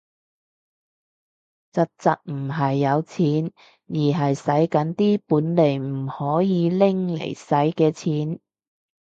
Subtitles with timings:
[1.73, 3.51] 宅宅唔係有錢，
[3.85, 8.39] 而係洗緊啲本來唔可以拎嚟洗嘅錢